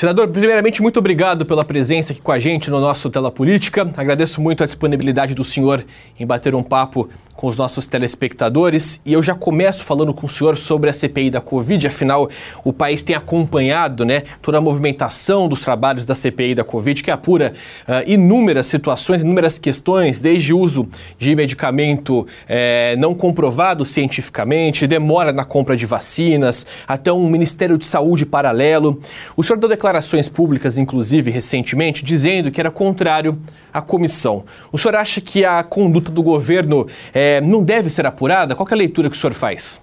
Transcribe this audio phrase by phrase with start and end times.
[0.00, 3.86] Senador, primeiramente, muito obrigado pela presença aqui com a gente no nosso Tela Política.
[3.98, 5.84] Agradeço muito a disponibilidade do senhor
[6.18, 7.10] em bater um papo
[7.40, 9.00] com os nossos telespectadores.
[9.02, 12.28] E eu já começo falando com o senhor sobre a CPI da Covid, afinal,
[12.62, 17.10] o país tem acompanhado né, toda a movimentação dos trabalhos da CPI da Covid, que
[17.10, 17.54] apura
[17.88, 20.86] uh, inúmeras situações, inúmeras questões, desde uso
[21.18, 27.86] de medicamento eh, não comprovado cientificamente, demora na compra de vacinas, até um Ministério de
[27.86, 29.00] Saúde paralelo.
[29.34, 33.36] O senhor deu declarações públicas, inclusive, recentemente, dizendo que era contrário
[33.72, 34.44] à comissão.
[34.70, 38.54] O senhor acha que a conduta do governo é, não deve ser apurada?
[38.54, 39.82] Qual é a leitura que o senhor faz?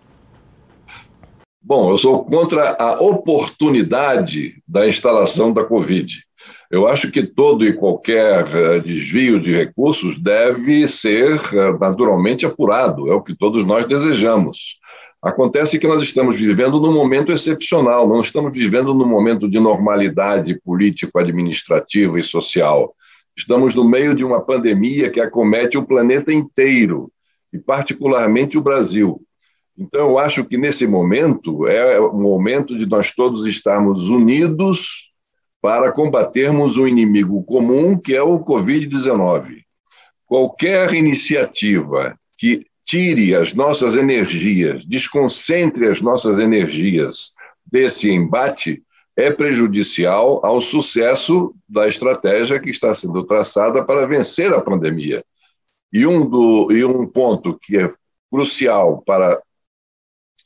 [1.62, 6.26] Bom, eu sou contra a oportunidade da instalação da Covid.
[6.72, 13.10] Eu acho que todo e qualquer eh, desvio de recursos deve ser eh, naturalmente apurado,
[13.10, 14.77] é o que todos nós desejamos.
[15.22, 20.60] Acontece que nós estamos vivendo num momento excepcional, não estamos vivendo num momento de normalidade
[20.62, 22.96] político-administrativa e social.
[23.36, 27.12] Estamos no meio de uma pandemia que acomete o planeta inteiro
[27.52, 29.22] e, particularmente, o Brasil.
[29.78, 35.12] Então, eu acho que nesse momento é o momento de nós todos estarmos unidos
[35.62, 39.64] para combatermos um inimigo comum, que é o Covid-19.
[40.26, 47.34] Qualquer iniciativa que tire as nossas energias, desconcentre as nossas energias
[47.66, 48.82] desse embate,
[49.16, 55.24] é prejudicial ao sucesso da estratégia que está sendo traçada para vencer a pandemia.
[55.92, 57.90] E um, do, e um ponto que é
[58.32, 59.42] crucial para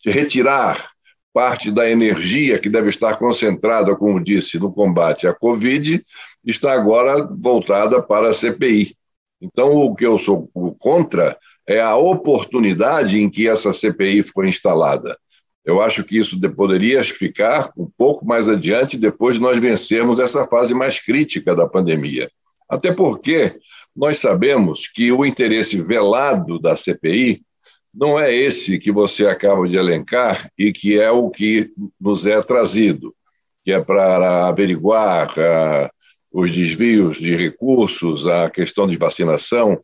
[0.03, 0.89] retirar
[1.31, 6.03] parte da energia que deve estar concentrada, como disse, no combate à Covid,
[6.43, 8.95] está agora voltada para a CPI.
[9.39, 10.49] Então, o que eu sou
[10.79, 11.37] contra
[11.71, 15.17] é a oportunidade em que essa CPI foi instalada.
[15.63, 20.45] Eu acho que isso poderia ficar um pouco mais adiante, depois de nós vencermos essa
[20.45, 22.29] fase mais crítica da pandemia.
[22.67, 23.55] Até porque
[23.95, 27.41] nós sabemos que o interesse velado da CPI
[27.93, 32.41] não é esse que você acaba de elencar e que é o que nos é
[32.41, 33.13] trazido,
[33.63, 35.89] que é para averiguar uh,
[36.31, 39.81] os desvios de recursos, a questão de vacinação.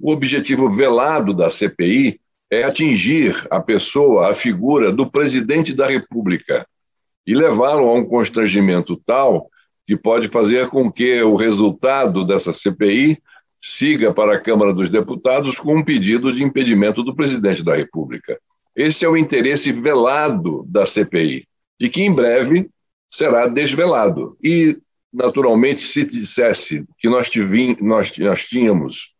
[0.00, 2.18] O objetivo velado da CPI
[2.50, 6.66] é atingir a pessoa, a figura do presidente da República
[7.26, 9.50] e levá-lo a um constrangimento tal
[9.86, 13.18] que pode fazer com que o resultado dessa CPI
[13.60, 18.40] siga para a Câmara dos Deputados com um pedido de impedimento do presidente da República.
[18.74, 21.46] Esse é o interesse velado da CPI
[21.78, 22.70] e que em breve
[23.10, 24.36] será desvelado.
[24.42, 24.78] E,
[25.12, 27.30] naturalmente, se dissesse que nós,
[27.80, 29.14] nós, nós tínhamos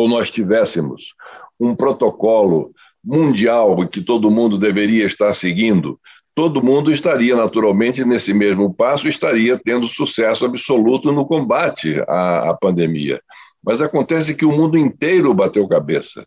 [0.00, 1.14] ou nós tivéssemos
[1.58, 2.72] um protocolo
[3.04, 6.00] mundial que todo mundo deveria estar seguindo,
[6.34, 12.54] todo mundo estaria naturalmente nesse mesmo passo, estaria tendo sucesso absoluto no combate à, à
[12.54, 13.20] pandemia.
[13.62, 16.26] Mas acontece que o mundo inteiro bateu cabeça.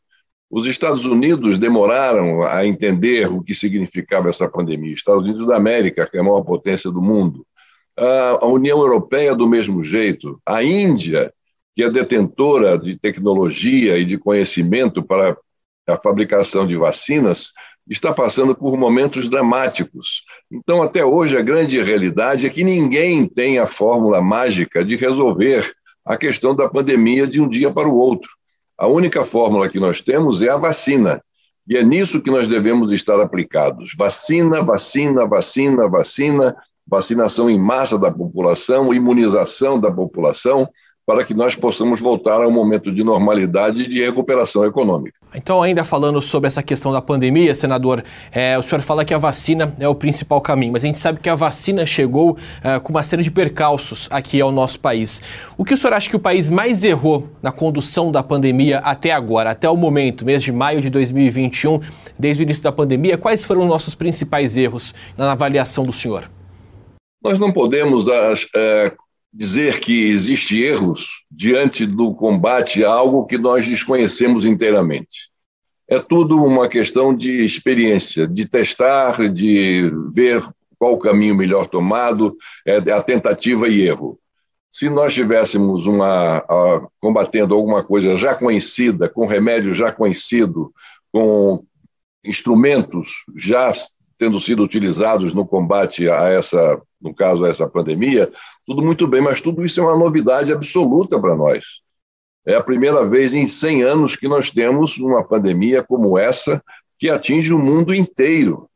[0.51, 4.94] Os Estados Unidos demoraram a entender o que significava essa pandemia.
[4.94, 7.44] Estados Unidos da América, que é a maior potência do mundo.
[7.97, 10.40] A União Europeia, do mesmo jeito.
[10.45, 11.34] A Índia,
[11.75, 15.35] que é detentora de tecnologia e de conhecimento para
[15.88, 17.51] a fabricação de vacinas,
[17.89, 20.23] está passando por momentos dramáticos.
[20.51, 25.69] Então, até hoje, a grande realidade é que ninguém tem a fórmula mágica de resolver
[26.06, 28.29] a questão da pandemia de um dia para o outro.
[28.78, 31.22] A única fórmula que nós temos é a vacina.
[31.67, 33.94] E é nisso que nós devemos estar aplicados.
[33.97, 36.55] Vacina, vacina, vacina, vacina,
[36.85, 40.67] vacinação em massa da população, imunização da população,
[41.06, 45.18] para que nós possamos voltar a um momento de normalidade e de recuperação econômica.
[45.36, 49.17] Então, ainda falando sobre essa questão da pandemia, senador, é, o senhor fala que a
[49.17, 52.90] vacina é o principal caminho, mas a gente sabe que a vacina chegou é, com
[52.94, 55.22] uma série de percalços aqui ao nosso país.
[55.58, 59.11] O que o senhor acha que o país mais errou na condução da pandemia até
[59.11, 61.82] agora, até o momento, mês de maio de 2021,
[62.17, 63.17] desde o início da pandemia?
[63.17, 66.29] Quais foram os nossos principais erros na avaliação do senhor?
[67.23, 68.94] Nós não podemos é,
[69.34, 75.32] dizer que existe erros diante do combate a algo que nós desconhecemos inteiramente.
[75.88, 80.44] É tudo uma questão de experiência, de testar, de ver
[80.78, 82.35] qual o caminho melhor tomado,
[82.66, 84.20] é a tentativa e erro.
[84.70, 90.74] Se nós tivéssemos uma a, combatendo alguma coisa já conhecida, com remédio já conhecido,
[91.12, 91.64] com
[92.24, 93.72] instrumentos já
[94.18, 98.32] tendo sido utilizados no combate a essa, no caso, a essa pandemia,
[98.66, 101.64] tudo muito bem, mas tudo isso é uma novidade absoluta para nós.
[102.46, 106.62] É a primeira vez em 100 anos que nós temos uma pandemia como essa
[107.00, 108.70] que atinge o mundo inteiro.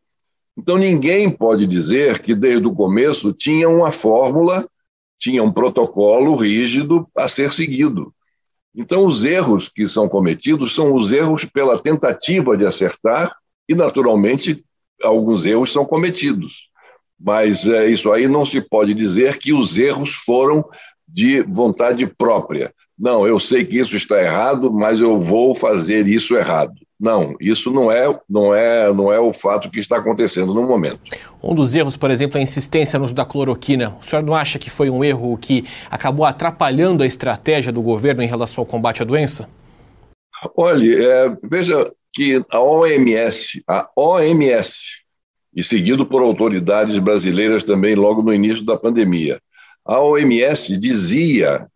[0.58, 4.68] Então ninguém pode dizer que desde o começo tinha uma fórmula,
[5.20, 8.14] tinha um protocolo rígido a ser seguido.
[8.76, 13.36] Então os erros que são cometidos são os erros pela tentativa de acertar
[13.68, 14.64] e naturalmente
[15.04, 16.70] alguns erros são cometidos.
[17.20, 20.64] Mas é, isso aí não se pode dizer que os erros foram
[21.08, 22.72] de vontade própria.
[22.98, 26.74] Não, eu sei que isso está errado, mas eu vou fazer isso errado.
[27.00, 31.00] Não, isso não é, não é, não é o fato que está acontecendo no momento.
[31.44, 33.96] Um dos erros, por exemplo, é a insistência no uso da cloroquina.
[34.02, 38.24] O senhor não acha que foi um erro que acabou atrapalhando a estratégia do governo
[38.24, 39.48] em relação ao combate à doença?
[40.56, 44.76] Olha, é, veja que a OMS, a OMS,
[45.56, 49.40] e seguido por autoridades brasileiras também logo no início da pandemia,
[49.86, 51.68] a OMS dizia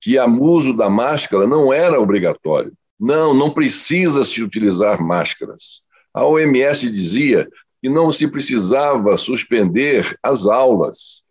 [0.00, 2.72] que o uso da máscara não era obrigatório.
[3.00, 5.82] Não, não precisa se utilizar máscaras.
[6.14, 7.48] A OMS dizia
[7.82, 11.24] que não se precisava suspender as aulas.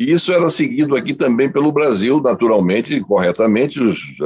[0.00, 3.78] E isso era seguido aqui também pelo Brasil, naturalmente corretamente,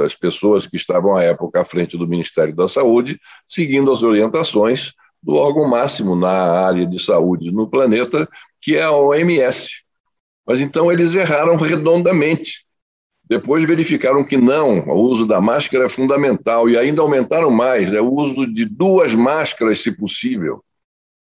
[0.05, 4.93] as pessoas que estavam à época à frente do Ministério da Saúde, seguindo as orientações
[5.21, 8.25] do órgão máximo na área de saúde no planeta,
[8.61, 9.83] que é a OMS.
[10.47, 12.65] Mas então eles erraram redondamente.
[13.27, 17.99] Depois verificaram que não, o uso da máscara é fundamental e ainda aumentaram mais, né,
[17.99, 20.63] o uso de duas máscaras, se possível.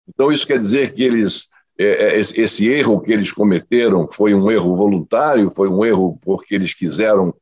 [0.08, 1.48] Então, isso quer dizer que eles,
[1.78, 7.34] esse erro que eles cometeram foi um erro voluntário, foi um erro porque eles quiseram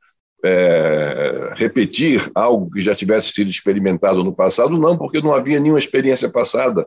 [0.43, 4.77] é, repetir algo que já tivesse sido experimentado no passado?
[4.77, 6.85] Não, porque não havia nenhuma experiência passada.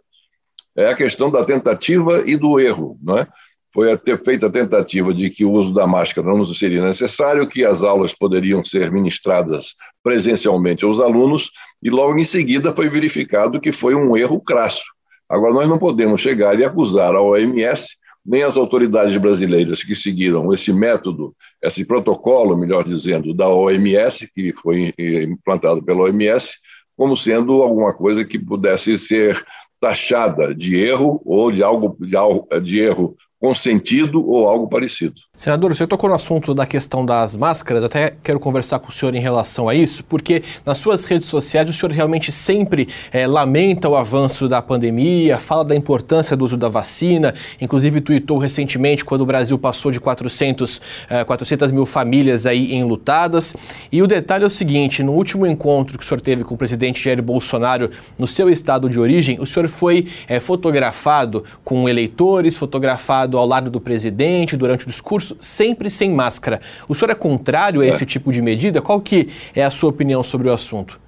[0.76, 3.26] É a questão da tentativa e do erro, não é?
[3.72, 7.64] foi ter feita a tentativa de que o uso da máscara não seria necessário, que
[7.64, 11.50] as aulas poderiam ser ministradas presencialmente aos alunos,
[11.82, 14.82] e logo em seguida foi verificado que foi um erro crasso.
[15.28, 20.52] Agora, nós não podemos chegar e acusar a OMS, nem as autoridades brasileiras que seguiram
[20.52, 26.56] esse método, esse protocolo, melhor dizendo, da OMS, que foi implantado pela OMS,
[26.96, 29.44] como sendo alguma coisa que pudesse ser
[29.80, 35.20] taxada de erro ou de algo de, de erro consentido ou algo parecido.
[35.38, 38.92] Senador, o senhor tocou no assunto da questão das máscaras, até quero conversar com o
[38.92, 43.24] senhor em relação a isso, porque nas suas redes sociais o senhor realmente sempre é,
[43.24, 49.04] lamenta o avanço da pandemia, fala da importância do uso da vacina, inclusive tweetou recentemente
[49.04, 53.54] quando o Brasil passou de 400, é, 400 mil famílias aí enlutadas.
[53.92, 56.58] E o detalhe é o seguinte, no último encontro que o senhor teve com o
[56.58, 62.56] presidente Jair Bolsonaro no seu estado de origem, o senhor foi é, fotografado com eleitores,
[62.56, 66.60] fotografado ao lado do presidente durante o discurso sempre sem máscara.
[66.88, 68.06] O senhor é contrário a esse é.
[68.06, 68.80] tipo de medida?
[68.80, 71.00] Qual que é a sua opinião sobre o assunto?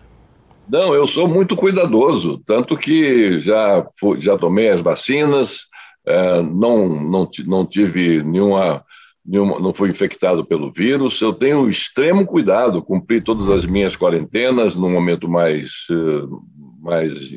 [0.69, 5.67] Não, eu sou muito cuidadoso, tanto que já, fui, já tomei as vacinas,
[6.07, 8.85] é, não, não, não tive nenhuma,
[9.27, 14.77] nenhuma, não fui infectado pelo vírus, eu tenho extremo cuidado, cumpri todas as minhas quarentenas
[14.77, 16.27] no momento mais, eh,
[16.81, 17.37] mais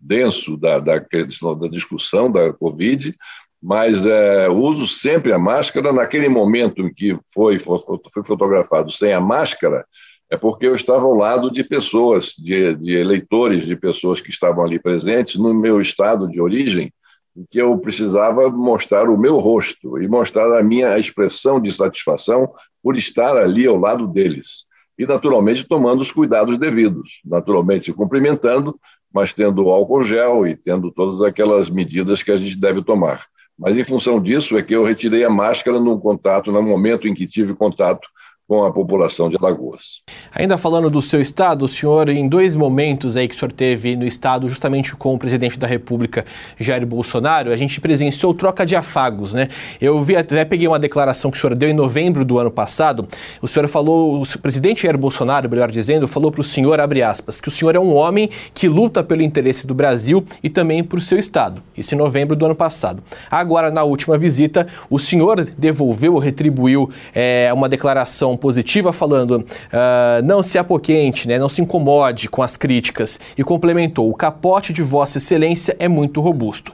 [0.00, 3.14] denso da, da, da discussão da Covid,
[3.62, 5.92] mas é, uso sempre a máscara.
[5.92, 7.78] Naquele momento em que foi, foi,
[8.24, 9.84] fotografado sem a máscara,
[10.30, 14.64] é porque eu estava ao lado de pessoas, de, de, eleitores, de pessoas que estavam
[14.64, 16.92] ali presentes no meu estado de origem,
[17.36, 22.50] em que eu precisava mostrar o meu rosto e mostrar a minha expressão de satisfação
[22.82, 24.64] por estar ali ao lado deles.
[24.98, 28.78] E, naturalmente, tomando os cuidados devidos, naturalmente cumprimentando,
[29.12, 33.26] mas tendo álcool gel e tendo todas aquelas medidas que a gente deve tomar.
[33.60, 37.12] Mas, em função disso, é que eu retirei a máscara no contato, no momento em
[37.12, 38.08] que tive contato
[38.50, 40.00] com a população de Alagoas.
[40.34, 43.94] Ainda falando do seu estado, o senhor, em dois momentos aí que o senhor teve
[43.94, 46.26] no estado, justamente com o presidente da República,
[46.58, 49.46] Jair Bolsonaro, a gente presenciou troca de afagos, né?
[49.80, 53.06] Eu vi até peguei uma declaração que o senhor deu em novembro do ano passado.
[53.40, 57.40] O senhor falou, o presidente Jair Bolsonaro, melhor dizendo, falou para o senhor, abre aspas,
[57.40, 61.00] que o senhor é um homem que luta pelo interesse do Brasil e também por
[61.00, 61.62] seu estado.
[61.76, 63.00] Isso em novembro do ano passado.
[63.30, 70.42] Agora, na última visita, o senhor devolveu, retribuiu é, uma declaração positiva falando uh, não
[70.42, 75.18] se apoquente, né, não se incomode com as críticas e complementou: o capote de Vossa
[75.18, 76.72] Excelência é muito robusto.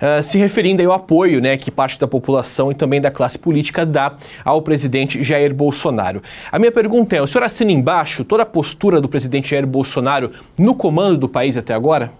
[0.00, 3.84] Uh, se referindo ao apoio né, que parte da população e também da classe política
[3.84, 6.22] dá ao presidente Jair Bolsonaro.
[6.50, 10.30] A minha pergunta é: o senhor assina embaixo toda a postura do presidente Jair Bolsonaro
[10.56, 12.12] no comando do país até agora?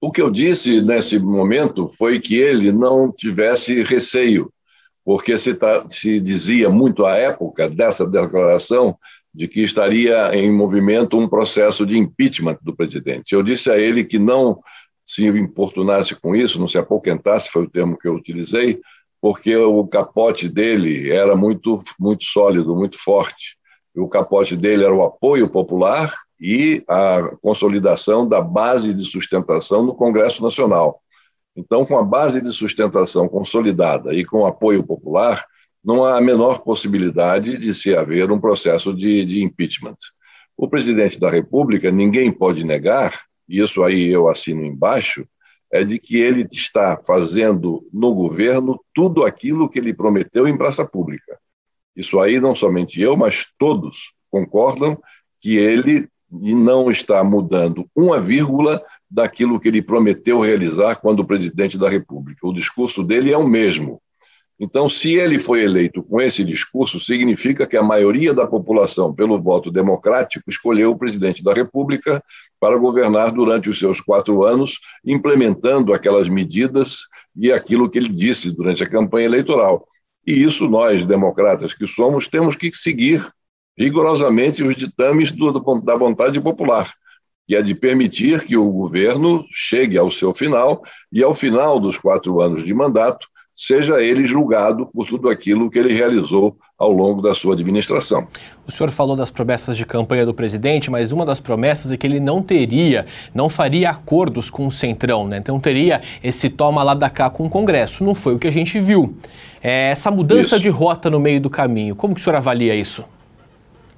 [0.00, 4.52] O que eu disse nesse momento foi que ele não tivesse receio
[5.06, 8.98] porque se, tá, se dizia muito à época dessa declaração
[9.32, 13.32] de que estaria em movimento um processo de impeachment do presidente.
[13.32, 14.60] Eu disse a ele que não
[15.06, 18.80] se importunasse com isso, não se apoquentasse, foi o termo que eu utilizei,
[19.20, 23.56] porque o capote dele era muito, muito sólido, muito forte.
[23.94, 29.94] O capote dele era o apoio popular e a consolidação da base de sustentação no
[29.94, 31.00] Congresso Nacional.
[31.56, 35.44] Então, com a base de sustentação consolidada e com apoio popular,
[35.82, 39.96] não há a menor possibilidade de se haver um processo de, de impeachment.
[40.56, 45.26] O presidente da República, ninguém pode negar, e isso aí eu assino embaixo,
[45.72, 50.84] é de que ele está fazendo no governo tudo aquilo que ele prometeu em praça
[50.84, 51.38] pública.
[51.94, 55.00] Isso aí não somente eu, mas todos concordam
[55.40, 58.82] que ele não está mudando uma vírgula
[59.16, 62.46] daquilo que ele prometeu realizar quando presidente da República.
[62.46, 63.98] O discurso dele é o mesmo.
[64.60, 69.40] Então, se ele foi eleito com esse discurso, significa que a maioria da população, pelo
[69.40, 72.22] voto democrático, escolheu o presidente da República
[72.60, 78.54] para governar durante os seus quatro anos, implementando aquelas medidas e aquilo que ele disse
[78.54, 79.86] durante a campanha eleitoral.
[80.26, 83.26] E isso nós, democratas que somos, temos que seguir
[83.78, 86.90] rigorosamente os ditames do, da vontade popular,
[87.46, 91.96] que é de permitir que o governo chegue ao seu final e, ao final dos
[91.96, 97.22] quatro anos de mandato, seja ele julgado por tudo aquilo que ele realizou ao longo
[97.22, 98.28] da sua administração.
[98.66, 102.06] O senhor falou das promessas de campanha do presidente, mas uma das promessas é que
[102.06, 105.38] ele não teria, não faria acordos com o Centrão, né?
[105.38, 108.04] Então teria esse toma lá da cá com o Congresso.
[108.04, 109.16] Não foi o que a gente viu.
[109.62, 110.60] É, essa mudança isso.
[110.60, 113.04] de rota no meio do caminho, como que o senhor avalia isso?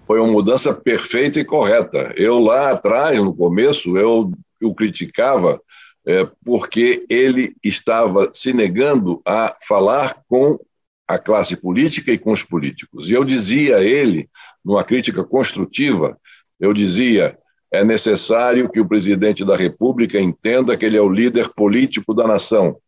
[0.09, 2.15] Foi uma mudança perfeita e correta.
[2.17, 5.61] Eu lá atrás, no começo, eu o criticava
[6.07, 10.59] é, porque ele estava se negando a falar com
[11.07, 13.11] a classe política e com os políticos.
[13.11, 14.31] E eu dizia a ele,
[14.65, 16.19] numa crítica construtiva,
[16.59, 17.37] eu dizia:
[17.71, 22.27] é necessário que o presidente da República entenda que ele é o líder político da
[22.27, 22.79] nação.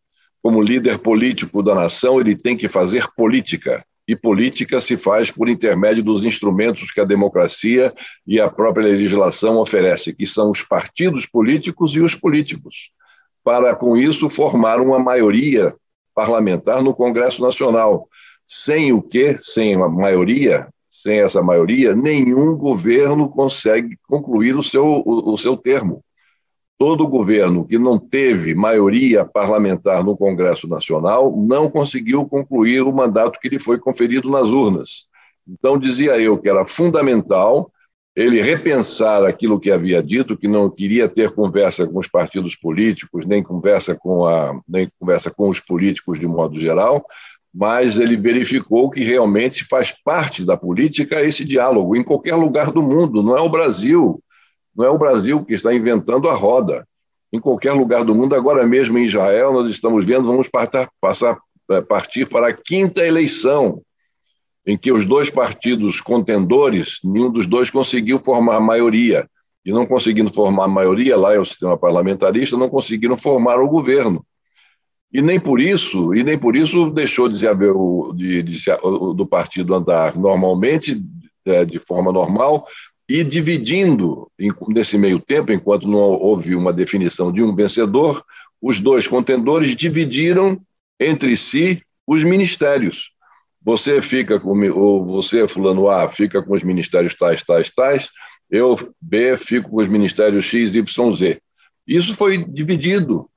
[0.41, 3.85] Como líder político da nação, ele tem que fazer política.
[4.07, 7.93] E política se faz por intermédio dos instrumentos que a democracia
[8.25, 12.91] e a própria legislação oferece, que são os partidos políticos e os políticos
[13.43, 15.73] para, com isso, formar uma maioria
[16.13, 18.07] parlamentar no Congresso Nacional.
[18.47, 24.85] Sem o que, sem a maioria, sem essa maioria, nenhum governo consegue concluir o seu,
[24.85, 26.03] o, o seu termo.
[26.81, 33.39] Todo governo que não teve maioria parlamentar no Congresso Nacional não conseguiu concluir o mandato
[33.39, 35.05] que lhe foi conferido nas urnas.
[35.47, 37.71] Então, dizia eu que era fundamental
[38.15, 43.27] ele repensar aquilo que havia dito, que não queria ter conversa com os partidos políticos,
[43.27, 47.05] nem conversa com, a, nem conversa com os políticos de modo geral,
[47.53, 52.81] mas ele verificou que realmente faz parte da política esse diálogo em qualquer lugar do
[52.81, 54.19] mundo, não é o Brasil,
[54.75, 56.87] não é o Brasil que está inventando a roda.
[57.33, 61.37] Em qualquer lugar do mundo, agora mesmo em Israel, nós estamos vendo, vamos partar, passar,
[61.69, 63.81] eh, partir para a quinta eleição
[64.65, 69.27] em que os dois partidos contendores, nenhum dos dois conseguiu formar maioria.
[69.65, 74.25] E não conseguindo formar maioria, lá é o sistema parlamentarista, não conseguiram formar o governo.
[75.13, 78.57] E nem por isso, e nem por isso deixou de, haver o, de, de,
[79.15, 81.03] do partido andar normalmente,
[81.45, 82.65] é, de forma normal,
[83.11, 84.31] e dividindo,
[84.69, 88.23] nesse meio tempo, enquanto não houve uma definição de um vencedor,
[88.61, 90.57] os dois contendores dividiram
[90.97, 93.11] entre si os ministérios.
[93.61, 98.09] Você fica com, ou você, fulano A, fica com os ministérios tais, tais, tais,
[98.49, 101.41] eu, B, fico com os ministérios X, Y, Z.
[101.85, 103.29] Isso foi dividido.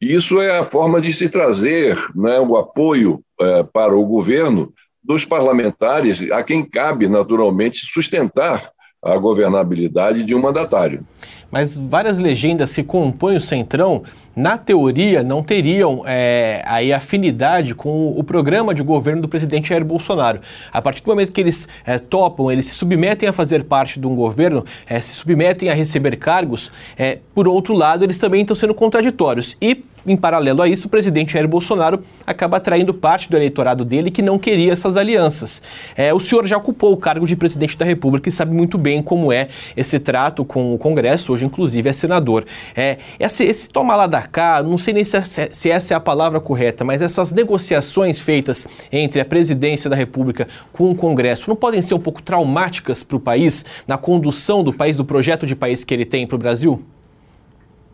[0.00, 5.24] Isso é a forma de se trazer né, o apoio é, para o governo dos
[5.24, 8.71] parlamentares, a quem cabe, naturalmente, sustentar
[9.02, 11.04] a governabilidade de um mandatário.
[11.50, 14.04] Mas várias legendas que compõem o Centrão,
[14.34, 19.84] na teoria, não teriam é, aí afinidade com o programa de governo do presidente Jair
[19.84, 20.40] Bolsonaro.
[20.72, 24.06] A partir do momento que eles é, topam, eles se submetem a fazer parte de
[24.06, 28.56] um governo, é, se submetem a receber cargos, é, por outro lado, eles também estão
[28.56, 29.56] sendo contraditórios.
[29.60, 34.10] E em paralelo a isso, o presidente Jair Bolsonaro acaba atraindo parte do eleitorado dele
[34.10, 35.62] que não queria essas alianças.
[35.96, 39.00] É, o senhor já ocupou o cargo de presidente da República e sabe muito bem
[39.02, 42.44] como é esse trato com o Congresso, hoje inclusive é senador.
[42.74, 44.21] É, esse, esse toma lá da
[44.64, 45.16] não sei nem se,
[45.52, 50.48] se essa é a palavra correta, mas essas negociações feitas entre a presidência da República
[50.72, 54.72] com o Congresso não podem ser um pouco traumáticas para o país, na condução do
[54.72, 56.82] país, do projeto de país que ele tem para o Brasil?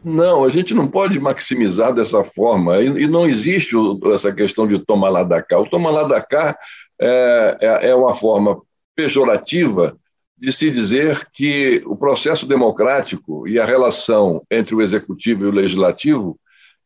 [0.05, 2.81] Não, a gente não pode maximizar dessa forma.
[2.81, 3.75] E, e não existe
[4.13, 5.59] essa questão de tomar lá da cá.
[5.59, 6.57] O tomar lá da cá
[7.01, 8.61] é, é, é uma forma
[8.95, 9.97] pejorativa
[10.39, 15.53] de se dizer que o processo democrático e a relação entre o executivo e o
[15.53, 16.39] legislativo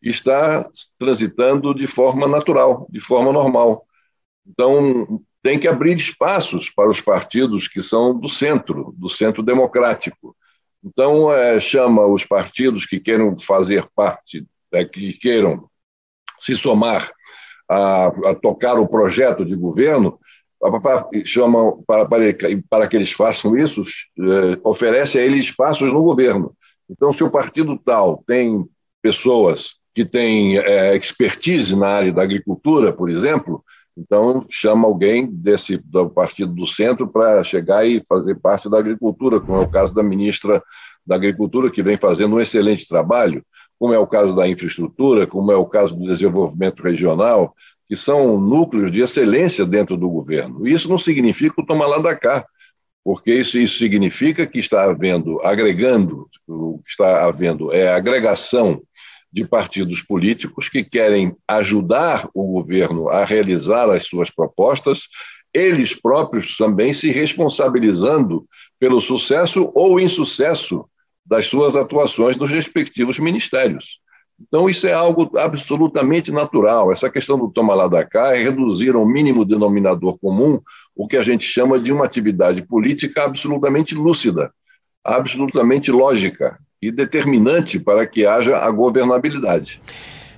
[0.02, 0.68] está
[0.98, 3.86] transitando de forma natural, de forma normal.
[4.46, 10.36] Então, tem que abrir espaços para os partidos que são do centro, do centro democrático.
[10.82, 15.68] Então, é, chama os partidos que queiram fazer parte, é, que queiram
[16.38, 17.08] se somar
[17.68, 20.18] a, a, tocar o projeto de governo,
[21.24, 22.24] chamam para, para,
[22.68, 23.82] para que eles façam isso,
[24.18, 26.54] é, oferece a eles espaços no governo.
[26.88, 28.64] Então, se o partido tal tem
[29.00, 33.62] pessoas que têm é, expertise na área da agricultura, por exemplo,
[33.96, 39.40] então chama alguém desse do partido do centro para chegar e fazer parte da agricultura,
[39.40, 40.62] como é o caso da ministra
[41.06, 43.44] da Agricultura, que vem fazendo um excelente trabalho,
[43.82, 47.52] como é o caso da infraestrutura, como é o caso do desenvolvimento regional,
[47.88, 50.64] que são núcleos de excelência dentro do governo.
[50.64, 52.46] E isso não significa o tomar lá da cá,
[53.02, 58.80] porque isso, isso significa que está havendo, agregando, o que está havendo é agregação
[59.32, 65.08] de partidos políticos que querem ajudar o governo a realizar as suas propostas,
[65.52, 68.46] eles próprios também se responsabilizando
[68.78, 70.88] pelo sucesso ou insucesso
[71.24, 74.00] das suas atuações nos respectivos ministérios.
[74.40, 76.90] Então, isso é algo absolutamente natural.
[76.90, 80.60] Essa questão do toma lá da cá é reduzir ao mínimo denominador comum
[80.96, 84.52] o que a gente chama de uma atividade política absolutamente lúcida,
[85.04, 89.80] absolutamente lógica, e determinante para que haja a governabilidade.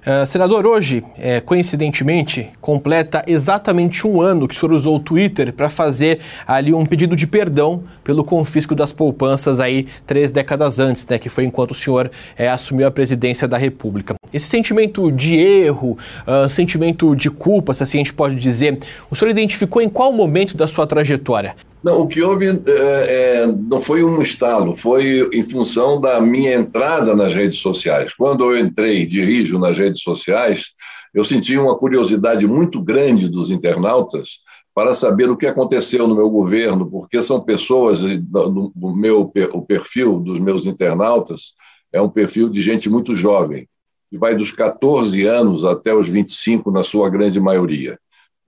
[0.04, 5.50] Uh, senador, hoje, é, coincidentemente, completa exatamente um ano que o senhor usou o Twitter
[5.50, 11.06] para fazer ali um pedido de perdão pelo confisco das poupanças aí três décadas antes,
[11.06, 14.14] né, que foi enquanto o senhor é, assumiu a presidência da República.
[14.30, 15.96] Esse sentimento de erro,
[16.26, 18.78] uh, sentimento de culpa, se assim a gente pode dizer,
[19.10, 21.56] o senhor identificou em qual momento da sua trajetória?
[21.84, 26.54] Não, o que houve é, é, não foi um estalo, foi em função da minha
[26.54, 28.14] entrada nas redes sociais.
[28.14, 30.68] Quando eu entrei dirijo nas redes sociais,
[31.12, 34.38] eu senti uma curiosidade muito grande dos internautas
[34.74, 40.20] para saber o que aconteceu no meu governo, porque são pessoas, do meu, o perfil
[40.20, 41.52] dos meus internautas
[41.92, 43.68] é um perfil de gente muito jovem,
[44.10, 47.98] que vai dos 14 anos até os 25, na sua grande maioria.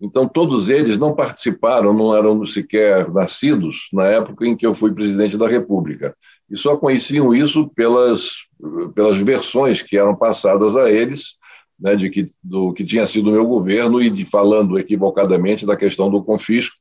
[0.01, 4.93] Então, todos eles não participaram, não eram sequer nascidos na época em que eu fui
[4.93, 6.15] presidente da República.
[6.51, 8.47] E só conheciam isso pelas,
[8.95, 11.37] pelas versões que eram passadas a eles,
[11.81, 15.77] né, de que, do que tinha sido o meu governo e de falando equivocadamente da
[15.77, 16.77] questão do confisco,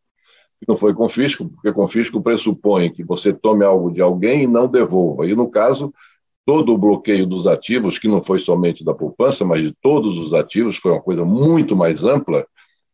[0.59, 4.67] que não foi confisco, porque confisco pressupõe que você tome algo de alguém e não
[4.67, 5.25] devolva.
[5.25, 5.93] E, no caso,
[6.45, 10.33] todo o bloqueio dos ativos, que não foi somente da poupança, mas de todos os
[10.33, 12.45] ativos, foi uma coisa muito mais ampla,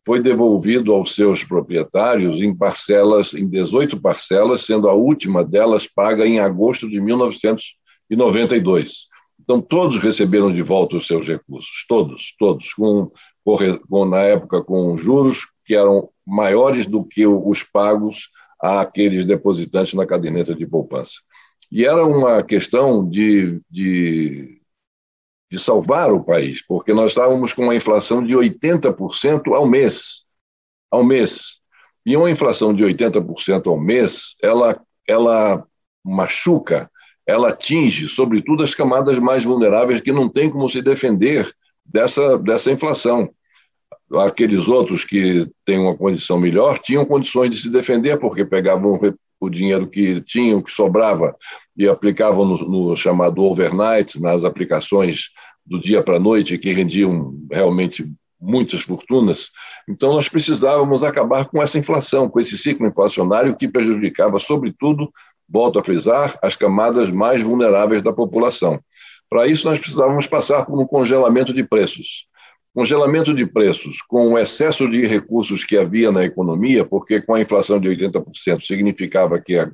[0.05, 6.25] foi devolvido aos seus proprietários em parcelas, em 18 parcelas, sendo a última delas paga
[6.25, 9.05] em agosto de 1992.
[9.39, 13.07] Então, todos receberam de volta os seus recursos, todos, todos, com,
[13.89, 20.05] com na época com juros que eram maiores do que os pagos àqueles depositantes na
[20.05, 21.13] caderneta de poupança.
[21.71, 24.60] E era uma questão de, de
[25.51, 30.23] de salvar o país, porque nós estávamos com uma inflação de 80% ao mês.
[30.89, 31.59] Ao mês.
[32.05, 35.63] E uma inflação de 80% ao mês, ela, ela
[36.03, 36.89] machuca,
[37.27, 41.53] ela atinge, sobretudo, as camadas mais vulneráveis que não têm como se defender
[41.85, 43.29] dessa, dessa inflação.
[44.13, 48.97] Aqueles outros que têm uma condição melhor tinham condições de se defender, porque pegavam
[49.39, 51.35] o dinheiro que tinham, que sobrava,
[51.81, 52.57] e aplicavam no,
[52.89, 55.29] no chamado overnight, nas aplicações
[55.65, 58.05] do dia para a noite, que rendiam realmente
[58.39, 59.49] muitas fortunas.
[59.87, 65.11] Então, nós precisávamos acabar com essa inflação, com esse ciclo inflacionário que prejudicava, sobretudo,
[65.47, 68.79] volto a frisar, as camadas mais vulneráveis da população.
[69.29, 72.27] Para isso, nós precisávamos passar por um congelamento de preços.
[72.73, 77.41] Congelamento de preços com o excesso de recursos que havia na economia, porque com a
[77.41, 79.69] inflação de 80% significava que a,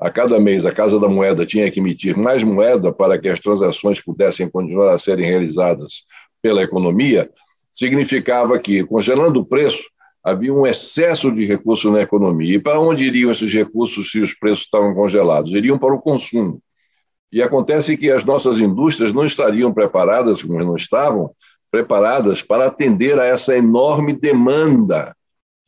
[0.00, 3.40] a cada mês a Casa da Moeda tinha que emitir mais moeda para que as
[3.40, 6.04] transações pudessem continuar a serem realizadas
[6.40, 7.28] pela economia,
[7.72, 9.82] significava que, congelando o preço,
[10.22, 12.56] havia um excesso de recursos na economia.
[12.56, 15.52] E para onde iriam esses recursos se os preços estavam congelados?
[15.52, 16.60] Iriam para o consumo.
[17.32, 21.30] E acontece que as nossas indústrias não estariam preparadas, como não estavam,
[21.70, 25.14] preparadas para atender a essa enorme demanda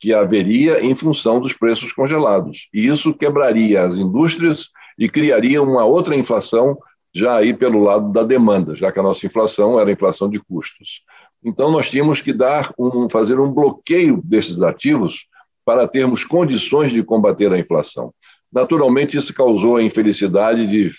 [0.01, 2.67] que haveria em função dos preços congelados.
[2.73, 6.75] E isso quebraria as indústrias e criaria uma outra inflação
[7.13, 11.03] já aí pelo lado da demanda, já que a nossa inflação era inflação de custos.
[11.43, 15.27] Então nós tínhamos que dar um, fazer um bloqueio desses ativos
[15.63, 18.11] para termos condições de combater a inflação.
[18.51, 20.89] Naturalmente, isso causou a infelicidade de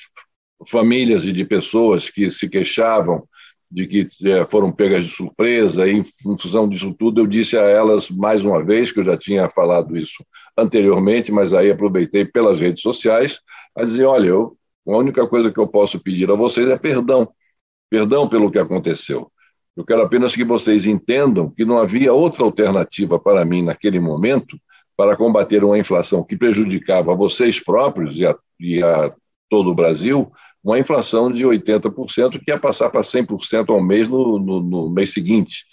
[0.69, 3.25] famílias e de pessoas que se queixavam
[3.73, 7.63] de que é, foram pegas de surpresa, e em função disso tudo, eu disse a
[7.63, 10.23] elas mais uma vez, que eu já tinha falado isso
[10.57, 13.41] anteriormente, mas aí aproveitei pelas redes sociais,
[13.75, 14.57] a dizer: olha, eu,
[14.87, 17.27] a única coisa que eu posso pedir a vocês é perdão,
[17.89, 19.33] perdão pelo que aconteceu.
[19.75, 24.59] Eu quero apenas que vocês entendam que não havia outra alternativa para mim naquele momento
[24.95, 29.15] para combater uma inflação que prejudicava vocês próprios e a, e a
[29.49, 30.31] todo o Brasil,
[30.63, 35.13] uma inflação de 80%, que ia passar para 100% ao mês no, no, no, mês
[35.13, 35.65] seguinte.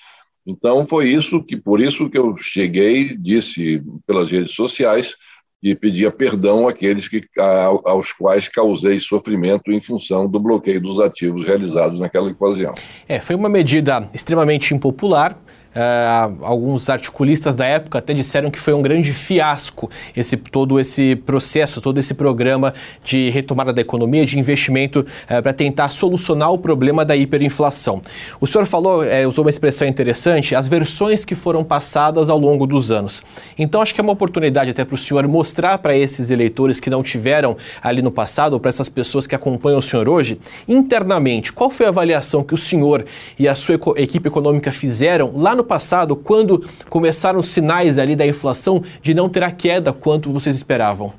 [0.46, 5.16] Então, foi isso que, por isso que eu cheguei, disse pelas redes sociais,
[5.62, 11.46] e pedia perdão àqueles que, aos quais causei sofrimento em função do bloqueio dos ativos
[11.46, 12.74] realizados naquela ocasião.
[13.08, 15.38] É, foi uma medida extremamente impopular,
[15.70, 21.16] Uh, alguns articulistas da época até disseram que foi um grande fiasco esse todo esse
[21.16, 26.58] processo, todo esse programa de retomada da economia, de investimento uh, para tentar solucionar o
[26.58, 28.02] problema da hiperinflação.
[28.42, 32.66] O senhor falou, uh, usou uma expressão interessante, as versões que foram passadas ao longo
[32.66, 33.22] dos anos.
[33.56, 36.90] Então acho que é uma oportunidade até para o senhor mostrar para esses eleitores que
[36.90, 41.54] não tiveram ali no passado, ou para essas pessoas que acompanham o senhor hoje, internamente,
[41.54, 43.06] qual foi a avaliação que o senhor
[43.38, 48.26] e a sua equipe econômica fizeram lá no passado, quando começaram os sinais ali da
[48.26, 51.14] inflação de não ter a queda quanto vocês esperavam?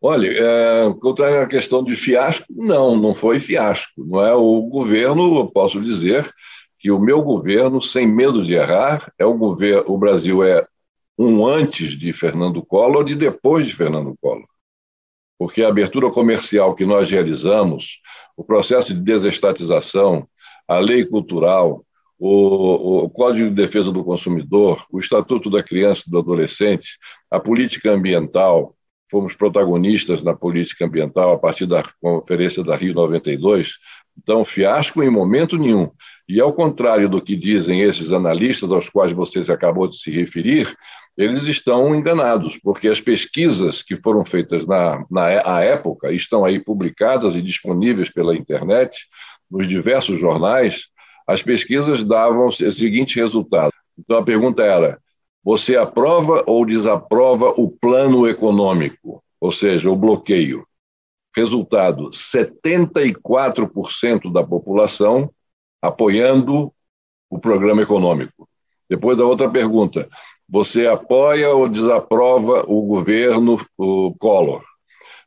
[0.00, 3.90] Olha, é, quanto à questão de fiasco, não, não foi fiasco.
[3.96, 6.30] Não é o governo, eu posso dizer
[6.78, 9.84] que o meu governo, sem medo de errar, é o governo.
[9.86, 10.66] O Brasil é
[11.18, 14.46] um antes de Fernando Collor e depois de Fernando Collor,
[15.38, 18.00] porque a abertura comercial que nós realizamos,
[18.36, 20.28] o processo de desestatização,
[20.68, 21.85] a lei cultural,
[22.18, 26.98] o, o, Código de Defesa do Consumidor, o Estatuto da Criança e do Adolescente,
[27.30, 28.74] a política ambiental,
[29.10, 33.74] fomos protagonistas na política ambiental a partir da conferência da Rio 92,
[34.20, 35.90] então fiasco em momento nenhum.
[36.28, 40.74] E ao contrário do que dizem esses analistas aos quais vocês acabou de se referir,
[41.16, 45.30] eles estão enganados, porque as pesquisas que foram feitas na, na
[45.62, 49.06] época estão aí publicadas e disponíveis pela internet,
[49.50, 50.88] nos diversos jornais,
[51.26, 53.72] as pesquisas davam o seguinte resultado.
[53.98, 55.00] Então a pergunta era:
[55.42, 60.66] você aprova ou desaprova o plano econômico, ou seja, o bloqueio?
[61.34, 65.30] Resultado: 74% da população
[65.82, 66.72] apoiando
[67.28, 68.48] o programa econômico.
[68.88, 70.08] Depois a outra pergunta:
[70.48, 74.62] você apoia ou desaprova o governo o Collor?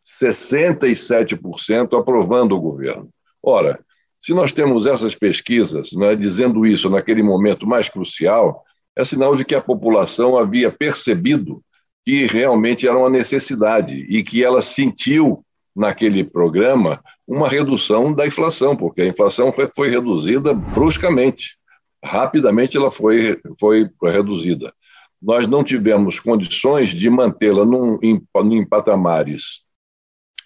[0.05, 3.09] 67% aprovando o governo.
[3.43, 3.83] Ora,
[4.21, 8.63] se nós temos essas pesquisas né, dizendo isso naquele momento mais crucial,
[8.95, 11.63] é sinal de que a população havia percebido
[12.05, 18.75] que realmente era uma necessidade e que ela sentiu naquele programa uma redução da inflação,
[18.75, 21.57] porque a inflação foi, reduzida bruscamente.
[22.03, 24.73] Rapidamente ela foi, foi reduzida.
[25.21, 27.63] Nós não tivemos condições de mantê-la
[28.01, 29.61] em, em patamares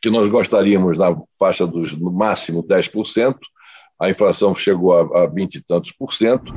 [0.02, 3.38] que nós gostaríamos na faixa dos no máximo 10%,
[4.04, 6.54] a inflação chegou a, 20 e tantos por cento,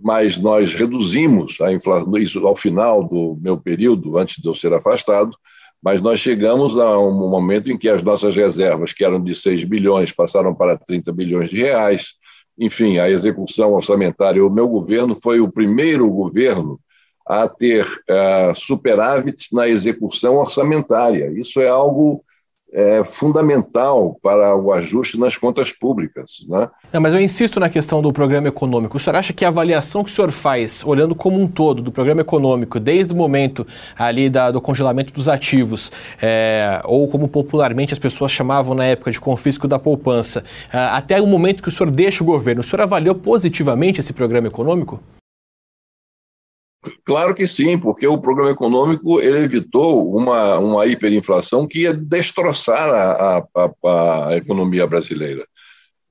[0.00, 4.72] mas nós reduzimos a inflação, isso ao final do meu período, antes de eu ser
[4.72, 5.36] afastado,
[5.82, 9.64] mas nós chegamos a um momento em que as nossas reservas, que eram de 6
[9.64, 12.14] bilhões, passaram para 30 bilhões de reais.
[12.58, 16.80] Enfim, a execução orçamentária, o meu governo foi o primeiro governo
[17.26, 21.30] a ter uh, superávit na execução orçamentária.
[21.36, 22.24] Isso é algo
[22.72, 26.46] é fundamental para o ajuste nas contas públicas.
[26.48, 26.68] Né?
[26.92, 28.96] Não, mas eu insisto na questão do programa econômico.
[28.96, 31.90] O senhor acha que a avaliação que o senhor faz, olhando como um todo do
[31.90, 37.92] programa econômico, desde o momento ali da, do congelamento dos ativos, é, ou como popularmente
[37.92, 41.72] as pessoas chamavam na época de confisco da poupança, é, até o momento que o
[41.72, 45.00] senhor deixa o governo, o senhor avaliou positivamente esse programa econômico?
[47.04, 52.88] Claro que sim, porque o programa econômico ele evitou uma, uma hiperinflação que ia destroçar
[52.90, 55.46] a, a, a economia brasileira.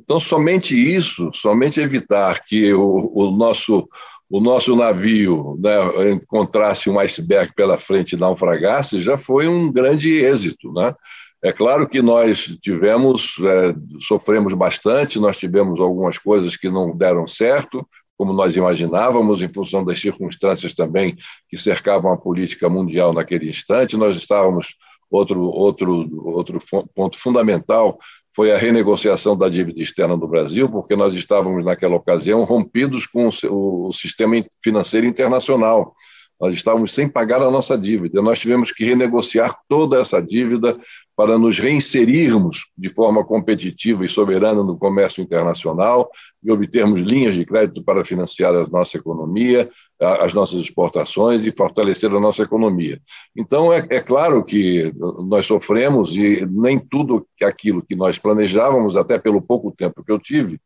[0.02, 3.90] Então, somente isso, somente evitar que o, o nosso,
[4.30, 10.10] o nosso navio né, encontrasse um iceberg pela frente e naufragasse, já foi um grande
[10.10, 10.72] êxito.
[10.72, 10.96] Né?
[11.44, 17.28] É claro que nós tivemos, é, sofremos bastante, nós tivemos algumas coisas que não deram
[17.28, 17.86] certo,
[18.18, 21.16] como nós imaginávamos, em função das circunstâncias também
[21.48, 23.96] que cercavam a política mundial naquele instante.
[23.96, 24.76] Nós estávamos.
[25.10, 26.60] Outro, outro, outro
[26.94, 27.98] ponto fundamental
[28.36, 33.30] foi a renegociação da dívida externa do Brasil, porque nós estávamos, naquela ocasião, rompidos com
[33.50, 35.96] o sistema financeiro internacional.
[36.40, 38.22] Nós estávamos sem pagar a nossa dívida.
[38.22, 40.78] Nós tivemos que renegociar toda essa dívida
[41.16, 46.12] para nos reinserirmos de forma competitiva e soberana no comércio internacional
[46.44, 49.68] e obtermos linhas de crédito para financiar a nossa economia,
[50.00, 53.02] as nossas exportações e fortalecer a nossa economia.
[53.36, 54.94] Então, é, é claro que
[55.28, 60.20] nós sofremos e nem tudo aquilo que nós planejávamos, até pelo pouco tempo que eu
[60.20, 60.60] tive,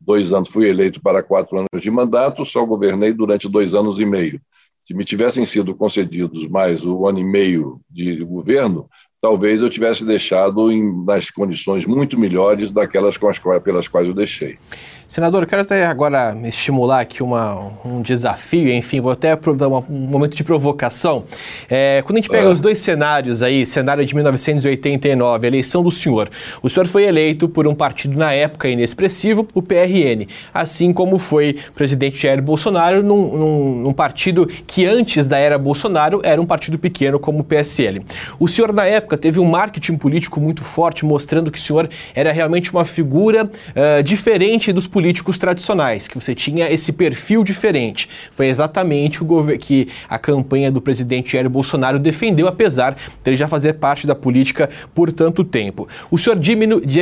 [0.00, 4.06] dois anos, fui eleito para quatro anos de mandato, só governei durante dois anos e
[4.06, 4.40] meio.
[4.88, 8.88] Se me tivessem sido concedidos mais um ano e meio de governo,
[9.20, 13.18] talvez eu tivesse deixado em, nas condições muito melhores daquelas
[13.62, 14.58] pelas quais eu deixei.
[15.08, 19.82] Senador, eu quero até agora estimular aqui uma, um desafio, enfim, vou até dar um
[19.88, 21.24] momento de provocação.
[21.66, 22.52] É, quando a gente pega é.
[22.52, 26.28] os dois cenários aí, cenário de 1989, a eleição do senhor,
[26.62, 31.56] o senhor foi eleito por um partido na época inexpressivo, o PRN, assim como foi
[31.74, 36.78] presidente Jair Bolsonaro num, num, num partido que antes da era Bolsonaro era um partido
[36.78, 38.02] pequeno como o PSL.
[38.38, 42.30] O senhor na época teve um marketing político muito forte, mostrando que o senhor era
[42.30, 48.10] realmente uma figura uh, diferente dos políticos políticos tradicionais, que você tinha esse perfil diferente.
[48.32, 53.46] Foi exatamente o que a campanha do presidente Jair Bolsonaro defendeu, apesar de ele já
[53.46, 55.86] fazer parte da política por tanto tempo.
[56.10, 56.36] O senhor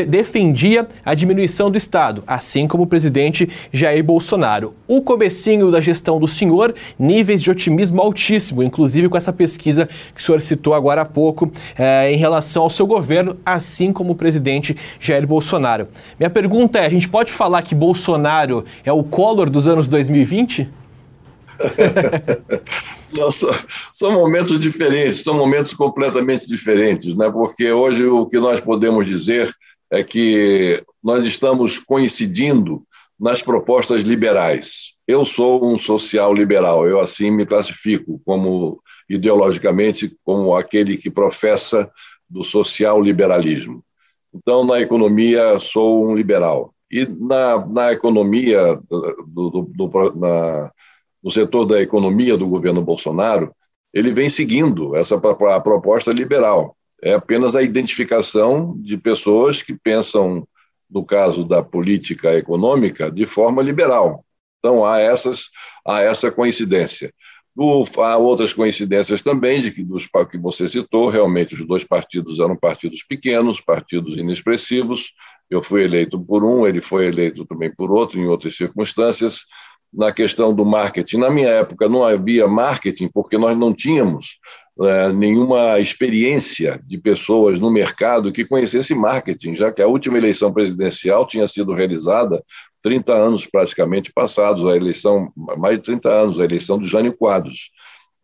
[0.07, 4.75] defendia a diminuição do Estado, assim como o presidente Jair Bolsonaro.
[4.87, 10.21] O comecinho da gestão do senhor, níveis de otimismo altíssimo, inclusive com essa pesquisa que
[10.21, 14.15] o senhor citou agora há pouco, eh, em relação ao seu governo, assim como o
[14.15, 15.89] presidente Jair Bolsonaro.
[16.19, 17.86] Minha pergunta é: a gente pode falar que Bolsonaro
[18.85, 20.69] é o Collor dos anos 2020?
[23.13, 23.51] Não, são,
[23.95, 27.31] são, momentos diferentes, são momentos completamente diferentes, né?
[27.31, 29.51] porque hoje o que nós podemos dizer
[29.91, 32.83] é que nós estamos coincidindo
[33.19, 34.95] nas propostas liberais.
[35.07, 41.91] Eu sou um social liberal, eu assim me classifico como ideologicamente como aquele que professa
[42.29, 43.83] do social liberalismo.
[44.35, 46.75] Então, na economia, sou um liberal.
[46.91, 50.71] E na, na economia, do, do, do, na,
[51.23, 53.53] no setor da economia do governo Bolsonaro,
[53.93, 56.77] ele vem seguindo essa a proposta liberal.
[57.03, 60.47] É apenas a identificação de pessoas que pensam,
[60.89, 64.25] no caso da política econômica, de forma liberal.
[64.59, 65.51] Então, há, essas,
[65.87, 67.13] há essa coincidência.
[68.03, 72.57] Há outras coincidências também, de que dos que você citou, realmente os dois partidos eram
[72.57, 75.13] partidos pequenos, partidos inexpressivos,
[75.49, 79.45] eu fui eleito por um, ele foi eleito também por outro, em outras circunstâncias.
[79.93, 84.39] Na questão do marketing, na minha época não havia marketing porque nós não tínhamos
[84.83, 90.53] é, nenhuma experiência de pessoas no mercado que conhecesse marketing, já que a última eleição
[90.53, 92.43] presidencial tinha sido realizada
[92.83, 97.71] 30 anos praticamente passados, a eleição, mais de 30 anos, a eleição do Jânio Quadros.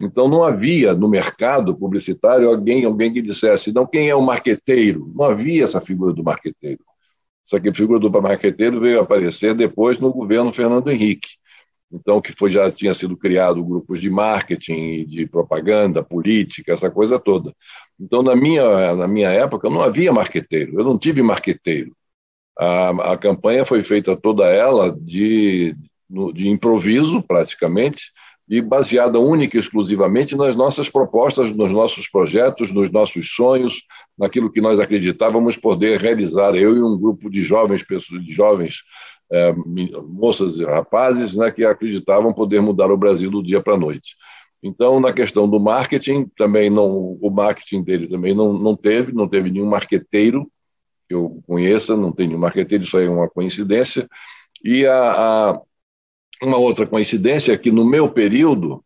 [0.02, 5.12] Então não havia no mercado publicitário alguém, alguém que dissesse, não, quem é o marqueteiro?
[5.14, 6.84] Não havia essa figura do marqueteiro.
[7.44, 11.28] Só que a figura do marqueteiro veio aparecer depois no governo Fernando Henrique.
[11.92, 17.18] Então, que foi, já tinha sido criado grupos de marketing, de propaganda, política, essa coisa
[17.18, 17.54] toda.
[18.00, 21.94] Então, na minha, na minha época, não havia marqueteiro, eu não tive marqueteiro.
[22.58, 25.76] A, a campanha foi feita toda ela de,
[26.34, 28.10] de improviso, praticamente,
[28.48, 33.82] e baseada única e exclusivamente nas nossas propostas, nos nossos projetos, nos nossos sonhos,
[34.18, 38.82] naquilo que nós acreditávamos poder realizar, eu e um grupo de jovens, pessoas, de jovens
[39.32, 43.78] é, moças e rapazes né, que acreditavam poder mudar o Brasil do dia para a
[43.78, 44.14] noite.
[44.62, 49.26] Então, na questão do marketing, também não, o marketing dele também não, não teve, não
[49.26, 50.50] teve nenhum marqueteiro
[51.08, 54.08] que eu conheça, não tem nenhum marqueteiro, isso aí é uma coincidência.
[54.62, 55.10] E a,
[55.50, 55.60] a
[56.42, 58.84] uma outra coincidência é que no meu período,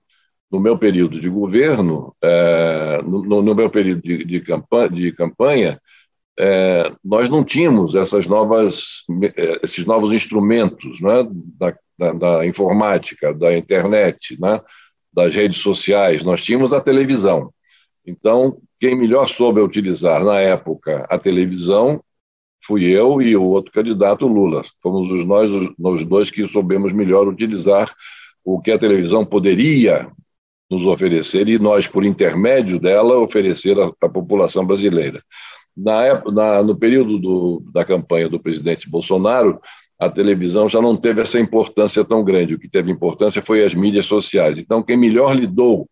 [0.51, 5.81] no meu período de governo, é, no, no, meu período de, de campanha, de campanha
[6.39, 9.05] é, nós não tínhamos essas novas,
[9.37, 14.61] é, esses novos instrumentos né, da, da, da, informática, da internet, né,
[15.13, 16.23] das redes sociais.
[16.23, 17.53] Nós tínhamos a televisão.
[18.07, 22.03] Então, quem melhor soube utilizar na época a televisão
[22.65, 24.63] fui eu e o outro candidato, Lula.
[24.83, 27.95] Fomos os nós, os dois que soubemos melhor utilizar
[28.45, 30.11] o que a televisão poderia
[30.69, 35.23] nos oferecer e nós, por intermédio dela, oferecer à população brasileira.
[35.77, 39.61] Na, época, na no período do, da campanha do presidente Bolsonaro,
[39.99, 42.55] a televisão já não teve essa importância tão grande.
[42.55, 44.59] O que teve importância foi as mídias sociais.
[44.59, 45.89] Então, quem melhor lidou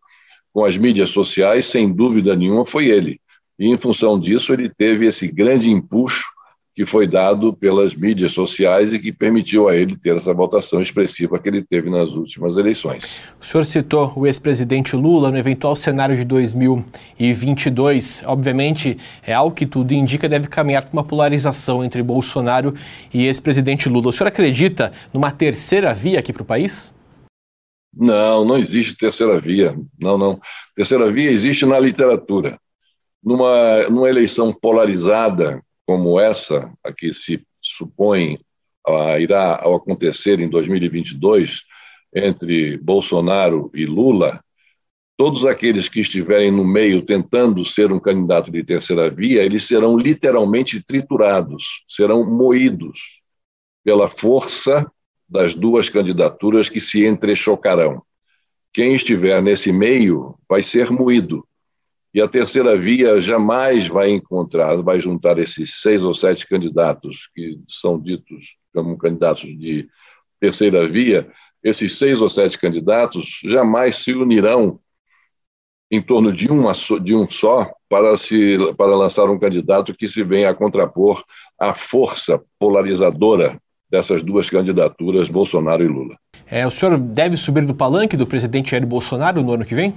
[0.53, 3.19] com as mídias sociais, sem dúvida nenhuma, foi ele.
[3.59, 6.25] E, em função disso, ele teve esse grande empuxo
[6.75, 11.39] que foi dado pelas mídias sociais e que permitiu a ele ter essa votação expressiva
[11.39, 13.21] que ele teve nas últimas eleições.
[13.39, 18.23] O senhor citou o ex-presidente Lula no eventual cenário de 2022.
[18.25, 22.73] Obviamente, é algo que tudo indica deve caminhar para uma polarização entre Bolsonaro
[23.13, 24.09] e ex-presidente Lula.
[24.09, 26.93] O senhor acredita numa terceira via aqui para o país?
[27.95, 29.73] Não, não existe terceira via.
[29.97, 30.41] Não, não.
[30.75, 32.59] Terceira via existe na literatura.
[33.23, 38.39] Numa, numa eleição polarizada, como essa, a que se supõe
[38.87, 41.63] a, irá acontecer em 2022
[42.13, 44.43] entre Bolsonaro e Lula,
[45.17, 49.97] todos aqueles que estiverem no meio tentando ser um candidato de terceira via, eles serão
[49.97, 53.21] literalmente triturados, serão moídos
[53.83, 54.89] pela força
[55.27, 58.01] das duas candidaturas que se entrechocarão.
[58.73, 61.47] Quem estiver nesse meio vai ser moído.
[62.15, 67.59] E a terceira via jamais vai encontrar, vai juntar esses seis ou sete candidatos que
[67.67, 69.89] são ditos como candidatos de
[70.39, 71.27] terceira via,
[71.61, 74.79] esses seis ou sete candidatos jamais se unirão
[75.91, 76.71] em torno de, uma,
[77.03, 81.21] de um só para, se, para lançar um candidato que se venha a contrapor
[81.59, 86.15] à força polarizadora dessas duas candidaturas, Bolsonaro e Lula.
[86.47, 89.93] É, o senhor deve subir do palanque do presidente Jair Bolsonaro no ano que vem?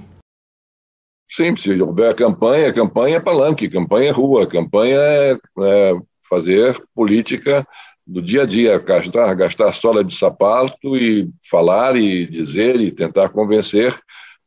[1.30, 7.66] Sim, se houver campanha, campanha é palanque, campanha é rua, campanha é, é fazer política
[8.06, 13.28] do dia a dia, gastar, gastar sola de sapato e falar e dizer e tentar
[13.28, 13.94] convencer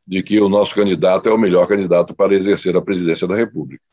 [0.08, 3.84] de que o nosso candidato é o melhor candidato para exercer a presidência da República.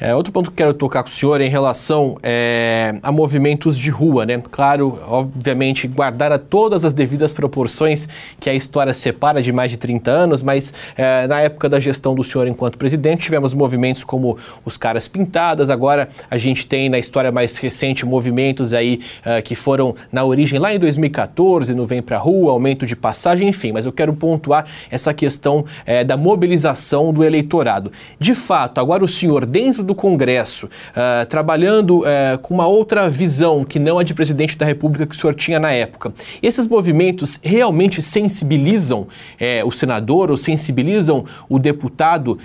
[0.00, 3.76] É, outro ponto que quero tocar com o senhor é em relação é, a movimentos
[3.76, 4.40] de rua, né?
[4.48, 9.76] Claro, obviamente, guardar a todas as devidas proporções que a história separa de mais de
[9.76, 14.38] 30 anos, mas é, na época da gestão do senhor enquanto presidente, tivemos movimentos como
[14.64, 19.56] os caras pintadas, agora a gente tem na história mais recente movimentos aí é, que
[19.56, 23.84] foram na origem lá em 2014, no Vem Pra Rua, aumento de passagem, enfim, mas
[23.84, 27.90] eu quero pontuar essa questão é, da mobilização do eleitorado.
[28.16, 33.64] De fato, agora o senhor, dentro do Congresso, uh, trabalhando uh, com uma outra visão
[33.64, 36.12] que não a de presidente da República que o senhor tinha na época.
[36.42, 42.38] Esses movimentos realmente sensibilizam uh, o senador ou sensibilizam o deputado,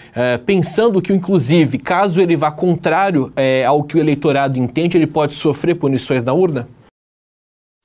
[0.46, 3.32] pensando que, inclusive, caso ele vá contrário
[3.68, 6.68] ao que o eleitorado entende, ele pode sofrer punições na urna?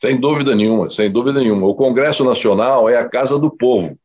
[0.01, 1.67] Sem dúvida nenhuma, sem dúvida nenhuma.
[1.67, 3.99] O Congresso Nacional é a casa do povo.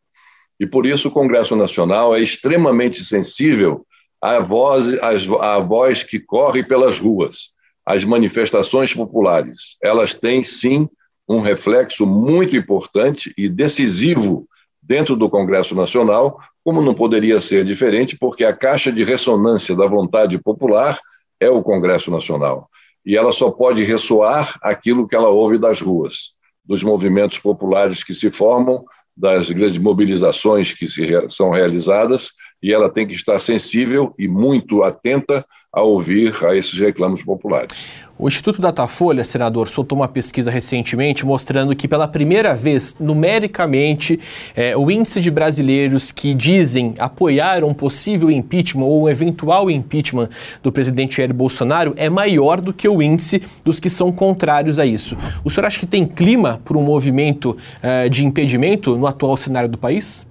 [0.60, 3.86] E por isso o Congresso Nacional é extremamente sensível
[4.24, 4.94] a voz,
[5.42, 7.50] a voz que corre pelas ruas,
[7.86, 9.76] as manifestações populares.
[9.84, 10.88] Elas têm, sim,
[11.28, 14.48] um reflexo muito importante e decisivo
[14.82, 19.88] dentro do Congresso Nacional, como não poderia ser diferente, porque a caixa de ressonância da
[19.88, 20.98] vontade popular
[21.38, 22.70] é o Congresso Nacional.
[23.06, 26.30] E ela só pode ressoar aquilo que ela ouve das ruas,
[26.64, 28.86] dos movimentos populares que se formam,
[29.18, 32.32] das grandes mobilizações que se, são realizadas
[32.63, 37.91] e ela tem que estar sensível e muito atenta a ouvir a esses reclamos populares.
[38.17, 44.19] O Instituto Datafolha, senador, soltou uma pesquisa recentemente mostrando que, pela primeira vez, numericamente,
[44.56, 50.30] é, o índice de brasileiros que dizem apoiar um possível impeachment ou um eventual impeachment
[50.62, 54.86] do presidente Jair Bolsonaro é maior do que o índice dos que são contrários a
[54.86, 55.17] isso.
[55.43, 59.67] O senhor acha que tem clima para um movimento é, de impedimento no atual cenário
[59.67, 60.23] do país?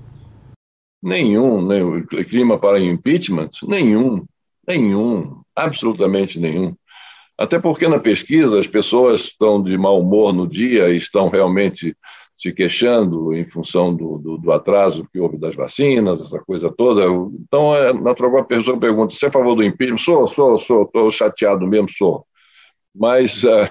[1.02, 1.78] Nenhum, né?
[2.28, 3.50] clima para impeachment?
[3.66, 4.24] Nenhum,
[4.66, 6.74] nenhum, absolutamente nenhum.
[7.36, 11.96] Até porque na pesquisa as pessoas estão de mau humor no dia e estão realmente
[12.38, 17.04] se queixando em função do, do, do, atraso que houve das vacinas, essa coisa toda.
[17.40, 19.98] Então, é natural a pessoa pergunta: você é a favor do impeachment?
[19.98, 22.26] Sou, sou, sou, estou chateado mesmo, sou.
[22.94, 23.68] Mas uh,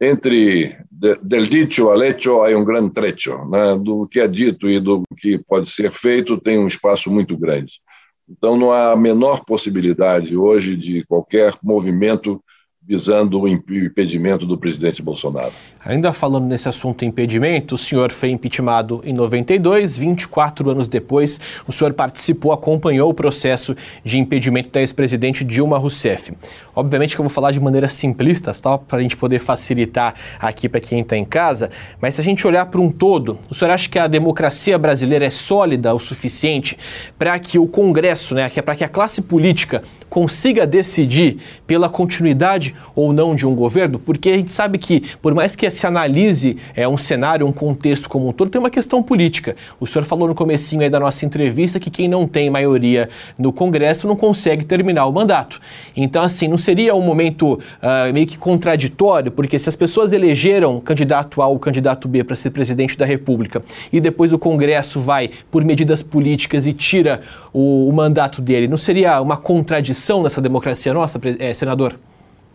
[0.00, 3.76] entre del dicho al hecho há um grande trecho, né?
[3.76, 7.80] do que é dito e do que pode ser feito tem um espaço muito grande.
[8.28, 12.42] Então não há a menor possibilidade hoje de qualquer movimento
[12.82, 15.52] visando o impedimento do presidente Bolsonaro.
[15.82, 21.72] Ainda falando nesse assunto impedimento, o senhor foi impeachmentado em 92, 24 anos depois, o
[21.72, 23.74] senhor participou, acompanhou o processo
[24.04, 26.32] de impedimento da ex-presidente Dilma Rousseff.
[26.76, 28.76] Obviamente que eu vou falar de maneira simplista, tá?
[28.76, 32.46] para a gente poder facilitar aqui para quem está em casa, mas se a gente
[32.46, 36.76] olhar para um todo, o senhor acha que a democracia brasileira é sólida o suficiente
[37.18, 43.12] para que o Congresso, né, para que a classe política consiga decidir pela continuidade ou
[43.12, 43.98] não de um governo?
[43.98, 48.08] Porque a gente sabe que, por mais que se analise é, um cenário, um contexto
[48.08, 49.56] como um todo, tem uma questão política.
[49.78, 53.08] O senhor falou no comecinho da nossa entrevista que quem não tem maioria
[53.38, 55.60] no Congresso não consegue terminar o mandato.
[55.96, 60.80] Então, assim, não seria um momento uh, meio que contraditório, porque se as pessoas elegeram
[60.80, 63.62] candidato A ou candidato B para ser presidente da República
[63.92, 67.20] e depois o Congresso vai por medidas políticas e tira
[67.52, 71.94] o, o mandato dele, não seria uma contradição nessa democracia nossa, é, senador?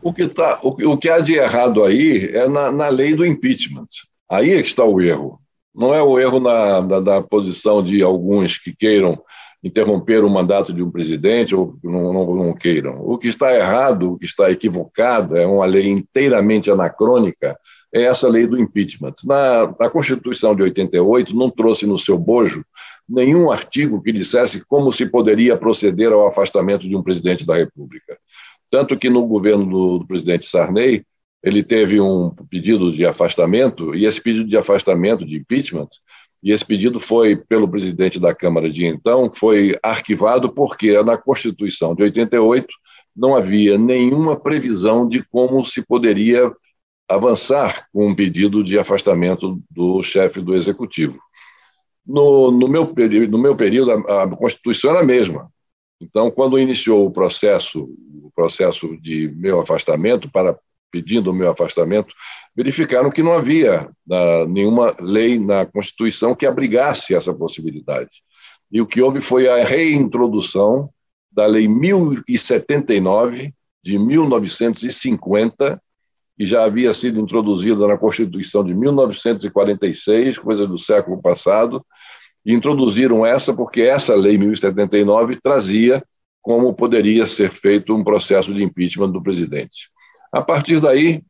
[0.06, 3.26] O que, tá, o, o que há de errado aí é na, na lei do
[3.26, 3.88] impeachment.
[4.30, 5.40] Aí é que está o erro.
[5.74, 9.20] Não é o erro na, na posição de alguns que queiram
[9.64, 13.02] interromper o mandato de um presidente ou não, não, não, queiram.
[13.02, 17.58] O que está errado, o que está equivocado, é uma lei inteiramente anacrônica,
[17.92, 19.16] é essa lei do impeachment.
[19.24, 22.64] Na, na Constituição de 88 não trouxe no seu bojo
[23.10, 28.20] nenhum artigo que dissesse como se poderia proceder ao afastamento de um presidente da República.
[28.70, 31.06] Tanto que no governo do, do presidente Sarney,
[31.44, 35.90] ele teve um pedido de afastamento, e esse pedido de afastamento, de impeachment,
[36.42, 41.96] e esse pedido foi pelo presidente da Câmara de então, foi arquivado porque na Constituição
[41.96, 42.68] de 88
[43.16, 46.52] não havia nenhuma previsão de como se poderia
[47.08, 51.20] avançar com um pedido de afastamento do chefe do executivo.
[52.06, 52.94] No, no, meu,
[53.30, 55.50] no meu período, a, a Constituição era a mesma.
[56.00, 57.84] Então, quando iniciou o processo,
[58.24, 60.58] o processo de meu afastamento para
[60.96, 62.16] pedindo o meu afastamento,
[62.56, 68.24] verificaram que não havia uh, nenhuma lei na Constituição que abrigasse essa possibilidade.
[68.72, 70.90] E o que houve foi a reintrodução
[71.30, 75.82] da Lei 1079 de 1950,
[76.38, 81.86] que já havia sido introduzida na Constituição de 1946, coisa do século passado,
[82.46, 86.04] e introduziram essa porque essa Lei 1079 trazia
[86.42, 89.90] como poderia ser feito um processo de impeachment do presidente.
[90.32, 91.24] A partir daí,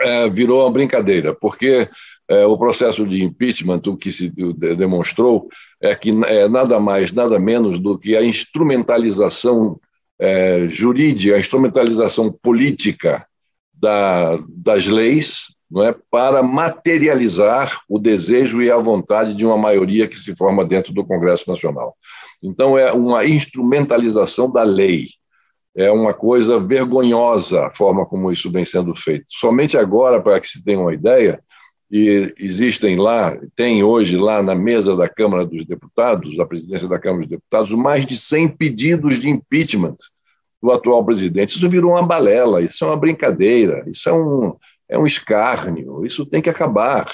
[0.00, 1.88] é, virou uma brincadeira, porque
[2.26, 5.48] é, o processo de impeachment, o que se demonstrou,
[5.80, 9.78] é que é nada mais, nada menos do que a instrumentalização
[10.18, 13.26] é, jurídica, a instrumentalização política
[13.74, 20.08] da, das leis não é, para materializar o desejo e a vontade de uma maioria
[20.08, 21.96] que se forma dentro do Congresso Nacional.
[22.42, 25.06] Então, é uma instrumentalização da lei
[25.74, 29.26] é uma coisa vergonhosa a forma como isso vem sendo feito.
[29.28, 31.40] Somente agora, para que se tenha uma ideia,
[31.90, 37.00] e existem lá, tem hoje lá na mesa da Câmara dos Deputados, da presidência da
[37.00, 39.96] Câmara dos Deputados, mais de 100 pedidos de impeachment
[40.62, 41.56] do atual presidente.
[41.56, 44.54] Isso virou uma balela, isso é uma brincadeira, isso é um,
[44.90, 47.10] é um escárnio, isso tem que acabar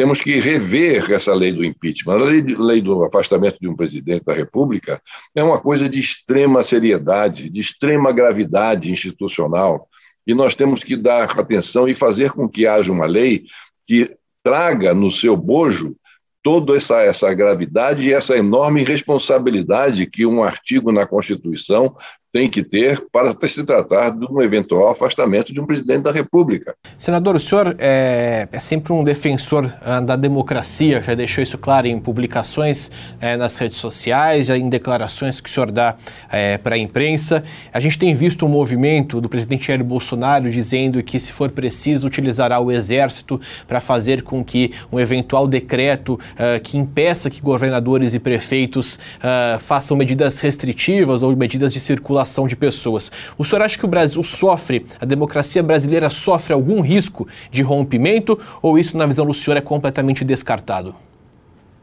[0.00, 2.14] temos que rever essa lei do impeachment.
[2.14, 4.98] A lei, lei, do afastamento de um presidente da República
[5.34, 9.86] é uma coisa de extrema seriedade, de extrema gravidade institucional,
[10.26, 13.44] e nós temos que dar atenção e fazer com que haja uma lei
[13.86, 15.94] que traga no seu bojo
[16.42, 21.94] toda essa, essa gravidade e essa enorme responsabilidade que um artigo na Constituição
[22.32, 26.74] tem que ter para se tratar de um eventual afastamento de um presidente da República.
[26.96, 31.88] Senador, o senhor é, é sempre um defensor uh, da democracia, já deixou isso claro
[31.88, 36.78] em publicações uh, nas redes sociais, em declarações que o senhor dá uh, para a
[36.78, 37.42] imprensa.
[37.72, 42.06] A gente tem visto um movimento do presidente Jair Bolsonaro dizendo que, se for preciso,
[42.06, 46.18] utilizará o exército para fazer com que um eventual decreto
[46.62, 48.98] que impeça que governadores e prefeitos
[49.60, 53.10] façam medidas restritivas ou medidas de circulação circulação de pessoas.
[53.36, 58.38] O senhor acha que o Brasil sofre, a democracia brasileira sofre algum risco de rompimento
[58.62, 60.94] ou isso, na visão do senhor, é completamente descartado?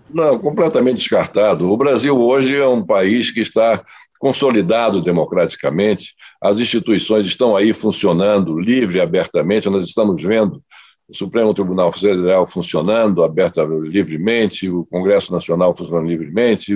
[0.09, 1.69] Não, completamente descartado.
[1.69, 3.83] O Brasil hoje é um país que está
[4.19, 10.63] consolidado democraticamente, as instituições estão aí funcionando livre abertamente, nós estamos vendo
[11.07, 16.75] o Supremo Tribunal Federal funcionando aberta livremente, o Congresso Nacional funcionando livremente,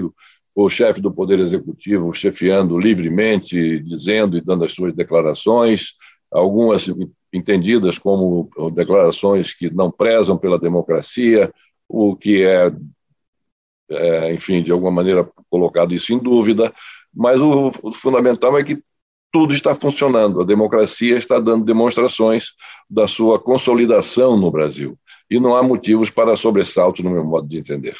[0.70, 5.94] chefe do Poder Executivo chefiando livremente, dizendo e dando as suas declarações,
[6.32, 6.90] algumas
[7.34, 11.52] entendidas como declarações que não prezam pela democracia,
[11.88, 12.72] o que é,
[13.90, 16.74] é enfim, de alguma maneira colocado isso em dúvida,
[17.14, 18.82] mas o, o fundamental é que
[19.32, 22.50] tudo está funcionando, a democracia está dando demonstrações
[22.90, 24.98] da sua consolidação no Brasil,
[25.30, 27.96] e não há motivos para sobressalto, no meu modo de entender.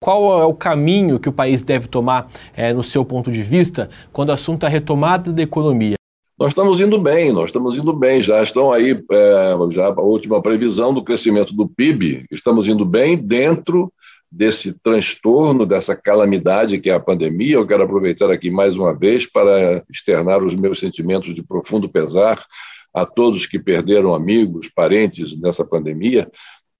[0.00, 3.88] Qual é o caminho que o país deve tomar, é, no seu ponto de vista,
[4.12, 5.96] quando o assunto é a retomada da economia?
[6.38, 8.20] Nós estamos indo bem, nós estamos indo bem.
[8.20, 12.26] Já estão aí é, já a última previsão do crescimento do PIB.
[12.30, 13.90] Estamos indo bem dentro
[14.30, 17.54] desse transtorno, dessa calamidade que é a pandemia.
[17.54, 22.44] Eu quero aproveitar aqui mais uma vez para externar os meus sentimentos de profundo pesar
[22.92, 26.30] a todos que perderam amigos, parentes nessa pandemia,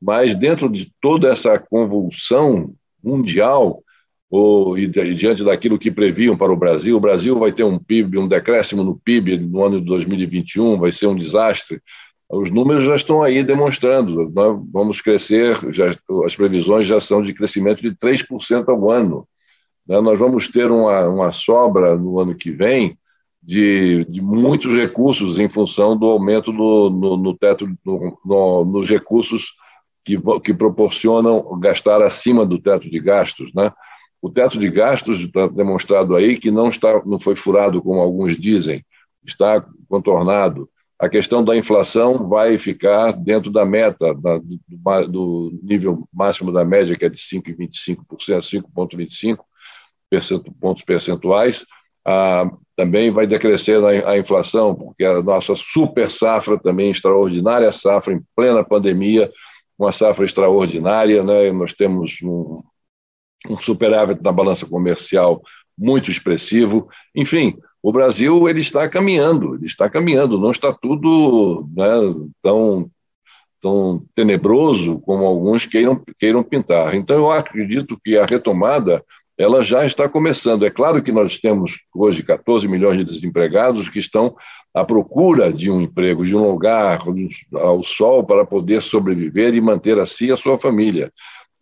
[0.00, 2.74] mas dentro de toda essa convulsão
[3.06, 3.82] mundial,
[4.28, 7.78] ou, e, e, diante daquilo que previam para o Brasil, o Brasil vai ter um
[7.78, 11.80] PIB, um decréscimo no PIB no ano de 2021, vai ser um desastre.
[12.28, 15.94] Os números já estão aí demonstrando, nós vamos crescer, já,
[16.24, 19.28] as previsões já são de crescimento de 3% ao ano.
[19.86, 20.00] Né?
[20.00, 22.98] Nós vamos ter uma, uma sobra no ano que vem
[23.40, 28.90] de, de muitos recursos em função do aumento do, no, no teto, no, no, nos
[28.90, 29.54] recursos
[30.06, 33.72] que, que proporcionam gastar acima do teto de gastos, né?
[34.22, 38.38] O teto de gastos está demonstrado aí que não está, não foi furado como alguns
[38.38, 38.84] dizem,
[39.24, 40.70] está contornado.
[40.98, 46.64] A questão da inflação vai ficar dentro da meta da, do, do, nível máximo da
[46.64, 51.66] média que é de 5,25%, 5,25 pontos percentuais.
[52.06, 58.14] Ah, também vai decrescer a, a inflação, porque a nossa super safra também extraordinária safra
[58.14, 59.30] em plena pandemia,
[59.78, 61.50] uma safra extraordinária, né?
[61.52, 62.62] Nós temos um,
[63.48, 65.42] um superávit na balança comercial
[65.76, 66.88] muito expressivo.
[67.14, 71.86] Enfim, o Brasil ele está caminhando, ele está caminhando, não está tudo né,
[72.42, 72.90] tão,
[73.60, 76.94] tão tenebroso como alguns queiram, queiram pintar.
[76.94, 79.04] Então, eu acredito que a retomada
[79.38, 80.64] ela já está começando.
[80.64, 84.34] É claro que nós temos hoje 14 milhões de desempregados que estão
[84.74, 87.00] à procura de um emprego, de um lugar
[87.54, 91.12] ao sol para poder sobreviver e manter a si e a sua família.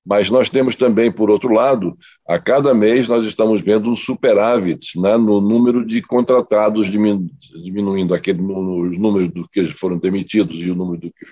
[0.07, 1.97] Mas nós temos também, por outro lado,
[2.29, 8.43] a cada mês nós estamos vendo um superávit né, no número de contratados, diminuindo aquele,
[8.43, 11.25] os números do que foram demitidos e o número do que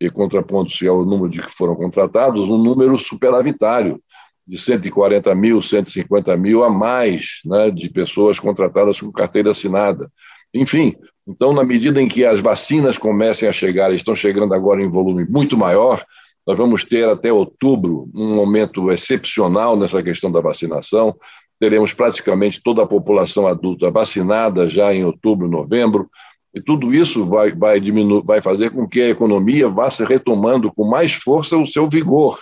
[0.00, 4.02] e contraponto-se ao número de que foram contratados, um número superavitário
[4.50, 10.10] de 140 mil, 150 mil a mais né, de pessoas contratadas com carteira assinada.
[10.52, 14.90] Enfim, então, na medida em que as vacinas comecem a chegar, estão chegando agora em
[14.90, 16.04] volume muito maior,
[16.44, 21.14] nós vamos ter até outubro um momento excepcional nessa questão da vacinação.
[21.60, 26.10] Teremos praticamente toda a população adulta vacinada já em outubro, novembro.
[26.52, 27.80] E tudo isso vai, vai,
[28.24, 32.36] vai fazer com que a economia vá se retomando com mais força o seu vigor.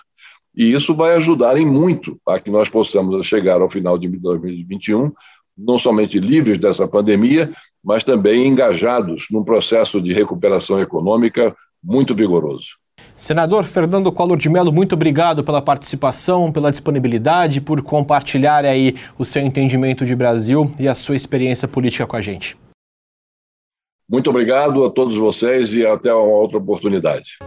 [0.58, 5.12] E isso vai ajudar em muito a que nós possamos chegar ao final de 2021
[5.56, 7.52] não somente livres dessa pandemia,
[7.82, 12.76] mas também engajados num processo de recuperação econômica muito vigoroso.
[13.16, 19.24] Senador Fernando Collor de Mello, muito obrigado pela participação, pela disponibilidade, por compartilhar aí o
[19.24, 22.56] seu entendimento de Brasil e a sua experiência política com a gente.
[24.08, 27.38] Muito obrigado a todos vocês e até uma outra oportunidade.